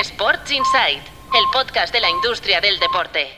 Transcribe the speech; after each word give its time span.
Sports 0.00 0.50
Insight, 0.50 0.98
el 0.98 1.44
podcast 1.52 1.94
de 1.94 2.00
la 2.00 2.10
industria 2.10 2.60
del 2.60 2.80
deporte. 2.80 3.28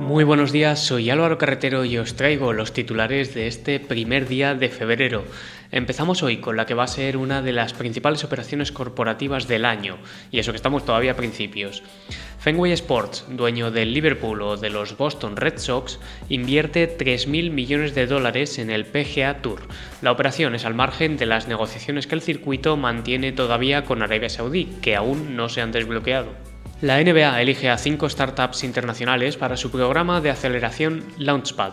Muy 0.00 0.24
buenos 0.24 0.50
días, 0.50 0.84
soy 0.84 1.10
Álvaro 1.10 1.38
Carretero 1.38 1.84
y 1.84 1.96
os 1.96 2.16
traigo 2.16 2.52
los 2.52 2.72
titulares 2.72 3.32
de 3.32 3.46
este 3.46 3.78
primer 3.78 4.26
día 4.26 4.56
de 4.56 4.68
febrero. 4.68 5.24
Empezamos 5.70 6.24
hoy 6.24 6.38
con 6.38 6.56
la 6.56 6.66
que 6.66 6.74
va 6.74 6.84
a 6.84 6.88
ser 6.88 7.16
una 7.16 7.40
de 7.40 7.52
las 7.52 7.72
principales 7.72 8.24
operaciones 8.24 8.72
corporativas 8.72 9.46
del 9.46 9.64
año, 9.64 9.98
y 10.32 10.40
eso 10.40 10.50
que 10.50 10.56
estamos 10.56 10.84
todavía 10.84 11.12
a 11.12 11.16
principios. 11.16 11.84
Fenway 12.44 12.72
Sports, 12.72 13.24
dueño 13.30 13.70
del 13.70 13.94
Liverpool 13.94 14.42
o 14.42 14.58
de 14.58 14.68
los 14.68 14.98
Boston 14.98 15.34
Red 15.34 15.56
Sox, 15.56 15.98
invierte 16.28 16.94
3.000 16.98 17.50
millones 17.50 17.94
de 17.94 18.06
dólares 18.06 18.58
en 18.58 18.68
el 18.68 18.84
PGA 18.84 19.40
Tour. 19.40 19.62
La 20.02 20.12
operación 20.12 20.54
es 20.54 20.66
al 20.66 20.74
margen 20.74 21.16
de 21.16 21.24
las 21.24 21.48
negociaciones 21.48 22.06
que 22.06 22.16
el 22.16 22.20
circuito 22.20 22.76
mantiene 22.76 23.32
todavía 23.32 23.86
con 23.86 24.02
Arabia 24.02 24.28
Saudí, 24.28 24.66
que 24.82 24.94
aún 24.94 25.36
no 25.36 25.48
se 25.48 25.62
han 25.62 25.72
desbloqueado. 25.72 26.34
La 26.82 27.02
NBA 27.02 27.40
elige 27.40 27.70
a 27.70 27.78
cinco 27.78 28.10
startups 28.10 28.62
internacionales 28.62 29.38
para 29.38 29.56
su 29.56 29.70
programa 29.70 30.20
de 30.20 30.28
aceleración 30.28 31.02
Launchpad. 31.16 31.72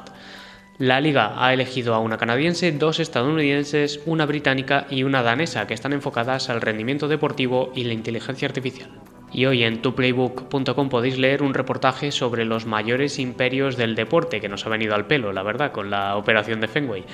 La 0.78 1.02
liga 1.02 1.34
ha 1.46 1.54
elegido 1.54 1.96
a 1.96 2.00
una 2.00 2.18
canadiense, 2.18 2.72
dos 2.72 3.02
estadounidenses, 3.02 4.00
una 4.06 4.26
británica 4.26 4.88
y 4.90 5.04
una 5.04 5.22
danesa 5.22 5.68
que 5.68 5.74
están 5.74 5.92
enfocadas 5.92 6.50
al 6.50 6.62
rendimiento 6.62 7.10
deportivo 7.10 7.74
y 7.76 7.84
la 7.84 7.92
inteligencia 7.92 8.48
artificial. 8.48 8.90
Y 9.34 9.46
hoy 9.46 9.64
en 9.64 9.82
tuplaybook.com 9.82 10.90
podéis 10.90 11.18
leer 11.18 11.42
un 11.42 11.54
reportaje 11.54 12.12
sobre 12.12 12.44
los 12.44 12.66
mayores 12.66 13.18
imperios 13.18 13.78
del 13.78 13.96
deporte 13.96 14.42
que 14.42 14.50
nos 14.50 14.66
ha 14.66 14.70
venido 14.70 14.94
al 14.94 15.08
pelo, 15.08 15.32
la 15.32 15.42
verdad, 15.42 15.72
con 15.72 15.90
la 15.90 16.18
operación 16.18 16.60
de 16.60 16.68
Fenway. 16.68 17.06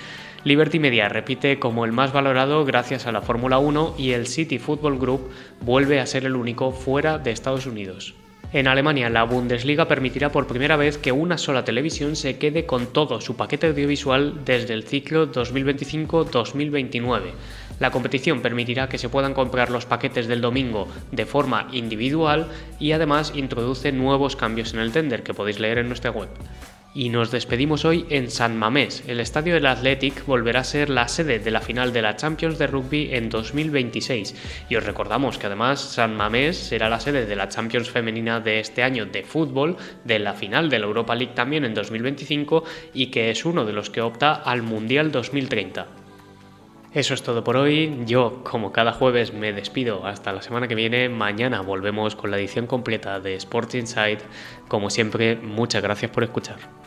Liberty 0.43 0.79
Media 0.79 1.09
repite 1.09 1.59
como 1.59 1.85
el 1.85 1.91
más 1.91 2.13
valorado 2.13 2.65
gracias 2.65 3.05
a 3.05 3.11
la 3.11 3.21
Fórmula 3.21 3.59
1 3.59 3.95
y 3.97 4.11
el 4.11 4.25
City 4.25 4.57
Football 4.57 4.97
Group 4.97 5.29
vuelve 5.61 5.99
a 5.99 6.07
ser 6.07 6.25
el 6.25 6.35
único 6.35 6.71
fuera 6.71 7.19
de 7.19 7.31
Estados 7.31 7.67
Unidos. 7.67 8.15
En 8.53 8.69
Alemania, 8.69 9.09
la 9.09 9.23
Bundesliga 9.23 9.89
permitirá 9.89 10.31
por 10.31 10.47
primera 10.47 10.77
vez 10.77 10.97
que 10.97 11.11
una 11.11 11.37
sola 11.37 11.65
televisión 11.65 12.15
se 12.15 12.37
quede 12.37 12.65
con 12.65 12.87
todo 12.87 13.19
su 13.19 13.35
paquete 13.35 13.67
audiovisual 13.67 14.45
desde 14.45 14.73
el 14.73 14.83
ciclo 14.83 15.29
2025-2029. 15.33 17.23
La 17.81 17.91
competición 17.91 18.41
permitirá 18.41 18.87
que 18.87 18.97
se 18.97 19.09
puedan 19.09 19.33
comprar 19.33 19.69
los 19.69 19.85
paquetes 19.85 20.27
del 20.27 20.39
domingo 20.39 20.87
de 21.11 21.25
forma 21.25 21.67
individual 21.73 22.47
y 22.79 22.93
además 22.93 23.33
introduce 23.35 23.91
nuevos 23.91 24.37
cambios 24.37 24.73
en 24.73 24.79
el 24.79 24.93
tender 24.93 25.23
que 25.23 25.33
podéis 25.33 25.59
leer 25.59 25.79
en 25.79 25.89
nuestra 25.89 26.11
web. 26.11 26.29
Y 26.97 27.09
nos 27.09 27.29
despedimos 27.29 27.85
hoy 27.85 28.07
en 28.09 28.31
San 28.31 28.57
Mamés. 28.57 29.03
El 29.05 29.19
estadio 29.19 29.53
del 29.53 29.67
Athletic 29.67 30.25
volverá 30.25 30.61
a 30.61 30.63
ser 30.63 30.89
la 30.89 31.07
sede 31.07 31.37
de 31.37 31.51
la 31.51 31.61
final 31.61 31.93
de 31.93 32.01
la 32.01 32.15
Champions 32.15 32.57
de 32.57 32.65
Rugby 32.65 33.09
en 33.13 33.29
2026. 33.29 34.65
Y 34.67 34.77
os 34.77 34.83
recordamos 34.83 35.37
que 35.37 35.45
además 35.45 35.79
San 35.79 36.17
Mamés 36.17 36.57
será 36.57 36.89
la 36.89 36.99
sede 36.99 37.27
de 37.27 37.35
la 37.35 37.49
Champions 37.49 37.91
femenina 37.91 38.39
de 38.39 38.59
este 38.59 38.81
año 38.81 39.05
de 39.05 39.21
fútbol, 39.21 39.77
de 40.05 40.17
la 40.17 40.33
final 40.33 40.71
de 40.71 40.79
la 40.79 40.87
Europa 40.87 41.13
League 41.13 41.35
también 41.35 41.65
en 41.65 41.75
2025 41.75 42.63
y 42.95 43.11
que 43.11 43.29
es 43.29 43.45
uno 43.45 43.63
de 43.63 43.73
los 43.73 43.91
que 43.91 44.01
opta 44.01 44.33
al 44.33 44.63
Mundial 44.63 45.11
2030. 45.11 45.85
Eso 46.95 47.13
es 47.13 47.21
todo 47.21 47.43
por 47.43 47.57
hoy. 47.57 47.95
Yo, 48.07 48.41
como 48.43 48.71
cada 48.71 48.91
jueves, 48.91 49.33
me 49.33 49.53
despido 49.53 50.07
hasta 50.07 50.33
la 50.33 50.41
semana 50.41 50.67
que 50.67 50.73
viene. 50.73 51.09
Mañana 51.09 51.61
volvemos 51.61 52.15
con 52.15 52.31
la 52.31 52.39
edición 52.39 52.65
completa 52.65 53.19
de 53.19 53.35
Sports 53.35 53.75
Insight. 53.75 54.21
Como 54.67 54.89
siempre, 54.89 55.35
muchas 55.35 55.83
gracias 55.83 56.09
por 56.09 56.23
escuchar. 56.23 56.86